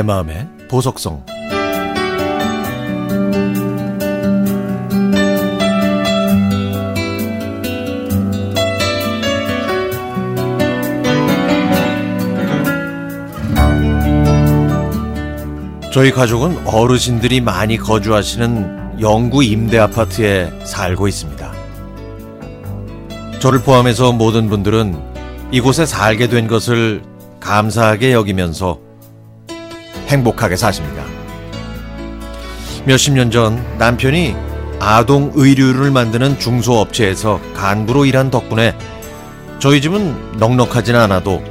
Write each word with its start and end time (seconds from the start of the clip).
내 0.00 0.02
마음의 0.02 0.48
보석성 0.70 1.26
저희 15.92 16.10
가족은 16.12 16.66
어르신들이 16.66 17.42
많이 17.42 17.76
거주하시는 17.76 19.00
영구 19.02 19.44
임대 19.44 19.76
아파트에 19.76 20.50
살고 20.64 21.08
있습니다. 21.08 21.52
저를 23.38 23.60
포함해서 23.60 24.12
모든 24.12 24.48
분들은 24.48 24.98
이곳에 25.52 25.84
살게 25.84 26.28
된 26.28 26.48
것을 26.48 27.02
감사하게 27.40 28.14
여기면서 28.14 28.89
행복하게 30.10 30.56
사십니다. 30.56 31.04
몇십 32.84 33.14
년 33.14 33.30
전 33.30 33.62
남편이 33.78 34.34
아동 34.80 35.32
의류를 35.34 35.90
만드는 35.90 36.38
중소업체에서 36.38 37.40
간부로 37.54 38.06
일한 38.06 38.30
덕분에 38.30 38.76
저희 39.58 39.80
집은 39.80 40.38
넉넉하진 40.38 40.96
않아도 40.96 41.42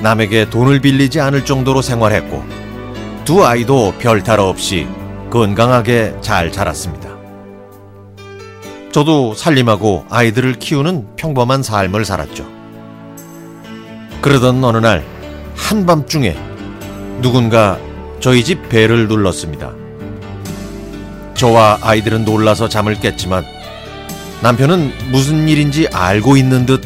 남에게 0.00 0.50
돈을 0.50 0.80
빌리지 0.80 1.20
않을 1.20 1.44
정도로 1.44 1.82
생활했고 1.82 2.44
두 3.24 3.46
아이도 3.46 3.94
별탈 3.98 4.40
없이 4.40 4.86
건강하게 5.30 6.16
잘 6.20 6.50
자랐습니다. 6.50 7.08
저도 8.90 9.34
살림하고 9.34 10.06
아이들을 10.10 10.54
키우는 10.54 11.14
평범한 11.16 11.62
삶을 11.62 12.04
살았죠. 12.04 12.46
그러던 14.20 14.64
어느 14.64 14.78
날 14.78 15.04
한밤중에 15.54 16.36
누군가 17.20 17.78
저희 18.20 18.44
집 18.44 18.68
배를 18.68 19.08
눌렀습니다. 19.08 19.72
저와 21.34 21.78
아이들은 21.82 22.24
놀라서 22.24 22.68
잠을 22.68 22.94
깼지만 22.94 23.44
남편은 24.42 25.10
무슨 25.10 25.48
일인지 25.48 25.88
알고 25.88 26.36
있는 26.36 26.64
듯 26.64 26.84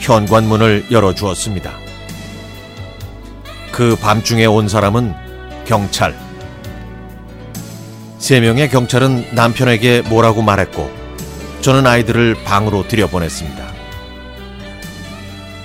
현관문을 0.00 0.86
열어주었습니다. 0.90 1.72
그 3.70 3.96
밤중에 3.96 4.44
온 4.44 4.68
사람은 4.68 5.14
경찰. 5.64 6.14
세 8.18 8.40
명의 8.40 8.68
경찰은 8.68 9.34
남편에게 9.34 10.02
뭐라고 10.02 10.42
말했고 10.42 10.90
저는 11.62 11.86
아이들을 11.86 12.44
방으로 12.44 12.86
들여보냈습니다. 12.88 13.72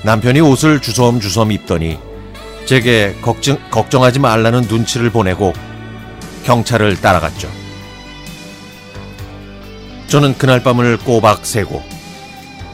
남편이 0.04 0.40
옷을 0.40 0.80
주섬주섬 0.80 1.52
입더니 1.52 2.00
제게 2.68 3.16
걱정, 3.22 3.58
걱정하지 3.72 4.20
말라는 4.20 4.64
눈치를 4.64 5.10
보내고 5.10 5.54
경찰을 6.44 7.00
따라갔죠. 7.00 7.50
저는 10.08 10.38
그날 10.38 10.62
밤을 10.62 10.98
꼬박 10.98 11.46
새고 11.46 11.82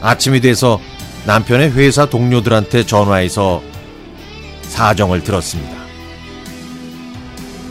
아침이 0.00 0.40
돼서 0.40 0.80
남편의 1.26 1.74
회사 1.74 2.06
동료들한테 2.06 2.84
전화해서 2.84 3.62
사정을 4.62 5.22
들었습니다. 5.22 5.76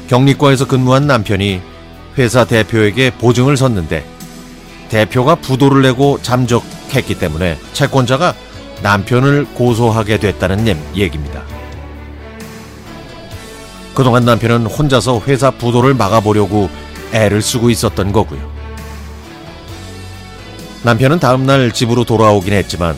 격리과에서 0.08 0.66
근무한 0.66 1.06
남편이 1.06 1.62
회사 2.18 2.46
대표에게 2.46 3.12
보증을 3.12 3.58
섰는데 3.58 4.06
대표가 4.88 5.36
부도를 5.36 5.82
내고 5.82 6.20
잠적했기 6.22 7.20
때문에 7.20 7.58
채권자가 7.74 8.34
남편을 8.82 9.46
고소하게 9.56 10.20
됐다는 10.20 10.68
얘기입니다. 10.96 11.44
그동안 13.94 14.26
남편은 14.26 14.66
혼자서 14.66 15.22
회사 15.28 15.52
부도를 15.52 15.94
막아보려고 15.94 16.70
애를 17.12 17.42
쓰고 17.42 17.70
있었던 17.70 18.12
거고요. 18.12 18.52
남편은 20.84 21.20
다음날 21.20 21.72
집으로 21.72 22.04
돌아오긴 22.04 22.54
했지만 22.54 22.96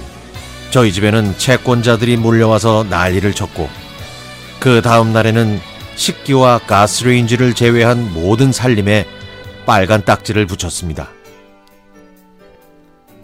저희 0.72 0.92
집에는 0.92 1.38
채권자들이 1.38 2.18
몰려와서 2.18 2.86
난리를 2.90 3.32
쳤고 3.34 3.70
그 4.60 4.82
다음날에는 4.82 5.60
식기와 5.96 6.60
가스레인지를 6.60 7.54
제외한 7.54 8.14
모든 8.14 8.52
살림에 8.52 9.06
빨간 9.66 10.04
딱지를 10.04 10.46
붙였습니다. 10.48 11.10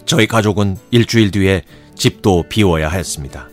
저희 0.06 0.26
가족은 0.26 0.76
일주일 0.90 1.30
뒤에 1.30 1.62
집도 1.96 2.44
비워야 2.48 2.88
했습니다. 2.88 3.48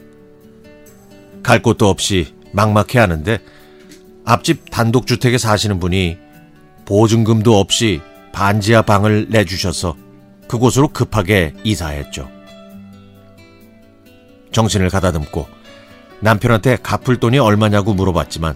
갈 1.44 1.62
곳도 1.62 1.90
없이 1.90 2.34
막막해 2.52 3.00
하는데 3.00 3.40
앞집 4.30 4.70
단독주택에 4.70 5.40
사시는 5.40 5.80
분이 5.80 6.20
보증금도 6.86 7.60
없이 7.60 8.00
반지하 8.32 8.84
방을 8.84 9.26
내주셔서 9.32 9.96
그곳으로 10.48 10.90
급하게 10.90 11.56
이사했죠. 11.64 12.30
정신을 14.52 14.92
가다듬고 14.92 15.48
남편한테 16.20 16.78
갚을 16.78 17.18
돈이 17.20 17.40
얼마냐고 17.40 17.96
물어봤지만 17.96 18.56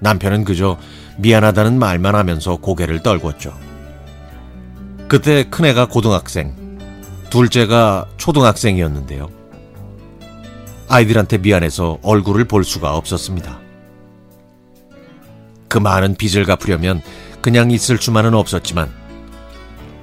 남편은 0.00 0.42
그저 0.42 0.76
미안하다는 1.18 1.78
말만 1.78 2.16
하면서 2.16 2.56
고개를 2.56 2.98
떨궜죠. 2.98 3.54
그때 5.06 5.44
큰애가 5.48 5.86
고등학생, 5.86 6.56
둘째가 7.30 8.08
초등학생이었는데요. 8.16 9.30
아이들한테 10.88 11.38
미안해서 11.38 12.00
얼굴을 12.02 12.46
볼 12.46 12.64
수가 12.64 12.96
없었습니다. 12.96 13.67
그 15.68 15.78
많은 15.78 16.14
빚을 16.16 16.44
갚으려면 16.44 17.02
그냥 17.40 17.70
있을 17.70 17.98
수만은 17.98 18.34
없었지만 18.34 18.90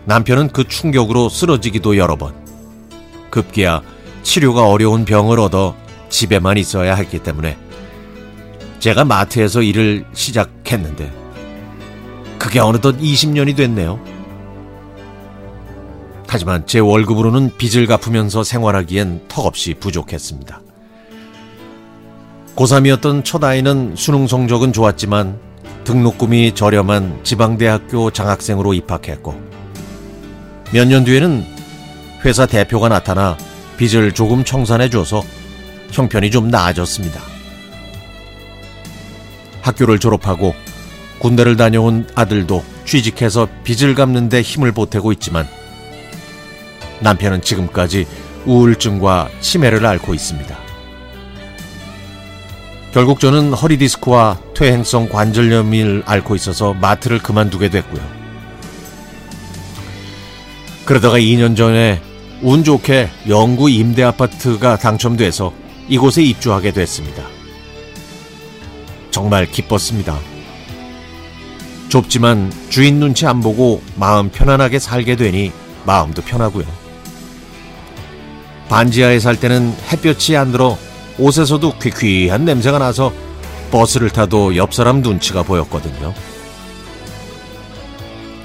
남편은 0.06 0.50
그 0.50 0.68
충격으로 0.68 1.30
쓰러지기도 1.30 1.98
여러 1.98 2.16
번. 2.16 2.34
급기야 3.32 3.82
치료가 4.24 4.68
어려운 4.68 5.04
병을 5.04 5.40
얻어 5.40 5.76
집에만 6.10 6.58
있어야 6.58 6.96
했기 6.96 7.20
때문에 7.20 7.58
제가 8.80 9.04
마트에서 9.04 9.62
일을 9.62 10.06
시작했는데 10.14 11.12
그게 12.38 12.60
어느덧 12.60 12.98
20년이 12.98 13.56
됐네요. 13.56 14.00
하지만 16.28 16.66
제 16.68 16.80
월급으로는 16.80 17.58
빚을 17.58 17.88
갚으면서 17.88 18.44
생활하기엔 18.44 19.28
턱없이 19.28 19.74
부족했습니다. 19.74 20.62
고3이었던 22.56 23.24
첫 23.24 23.44
아이는 23.44 23.96
수능 23.96 24.28
성적은 24.28 24.72
좋았지만 24.72 25.45
등록금이 25.86 26.54
저렴한 26.56 27.22
지방대학교 27.24 28.12
장학생으로 28.12 28.74
입학했고 28.74 29.34
몇 30.74 30.88
년 30.88 31.06
뒤에는 31.06 31.46
회사 32.26 32.46
대표가 32.46 32.90
나타나 32.90 33.38
빚을 33.78 34.12
조금 34.14 34.44
청산해 34.44 34.90
줘서 34.90 35.24
형편이 35.92 36.32
좀 36.32 36.50
나아졌습니다. 36.50 37.22
학교를 39.62 40.00
졸업하고 40.00 40.54
군대를 41.20 41.56
다녀온 41.56 42.08
아들도 42.16 42.64
취직해서 42.86 43.48
빚을 43.64 43.96
갚는데 43.96 44.42
힘을 44.42 44.72
보태고 44.72 45.12
있지만 45.14 45.48
남편은 47.00 47.42
지금까지 47.42 48.06
우울증과 48.46 49.30
치매를 49.42 49.86
앓고 49.86 50.14
있습니다. 50.14 50.56
결국 52.96 53.20
저는 53.20 53.52
허리 53.52 53.78
디스크와 53.78 54.40
퇴행성 54.56 55.10
관절염을 55.10 56.04
앓고 56.06 56.34
있어서 56.36 56.74
마트를 56.76 57.20
그만두게 57.20 57.68
됐고요. 57.68 58.02
그러다가 60.86 61.18
2년 61.18 61.58
전에 61.58 62.02
운 62.42 62.64
좋게 62.64 63.10
영구 63.28 63.70
임대 63.70 64.02
아파트가 64.02 64.78
당첨돼서 64.78 65.52
이곳에 65.90 66.24
입주하게 66.24 66.72
됐습니다. 66.72 67.26
정말 69.12 69.46
기뻤습니다. 69.46 70.18
좁지만 71.90 72.50
주인 72.70 73.02
눈치 73.02 73.28
안 73.28 73.42
보고 73.42 73.82
마음 73.98 74.30
편안하게 74.30 74.80
살게 74.80 75.18
되니 75.18 75.52
마음도 75.86 76.22
편하고요. 76.22 76.66
반지하에 78.70 79.20
살 79.20 79.38
때는 79.38 79.76
햇볕이 79.92 80.38
안 80.38 80.54
들어 80.54 80.78
옷에서도 81.18 81.80
퀴퀴한 81.80 82.46
냄새가 82.46 82.78
나서 82.80 83.12
버스를 83.72 84.10
타도 84.10 84.56
옆 84.56 84.74
사람 84.74 85.02
눈치가 85.02 85.44
보였거든요. 85.44 86.14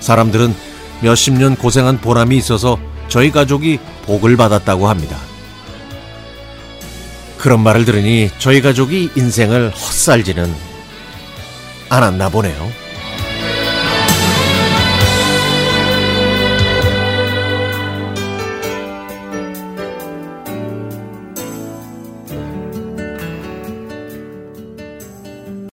사람들은 0.00 0.55
몇십 1.02 1.34
년 1.34 1.56
고생한 1.56 2.00
보람이 2.00 2.37
있어서 2.37 2.78
저희 3.08 3.31
가족이 3.31 3.78
복을 4.06 4.37
받았다고 4.37 4.88
합니다. 4.88 5.17
그런 7.38 7.61
말을 7.61 7.84
들으니 7.84 8.31
저희 8.38 8.61
가족이 8.61 9.11
인생을 9.16 9.70
헛살지는 9.70 10.52
않았나 11.88 12.28
보네요. 12.28 12.70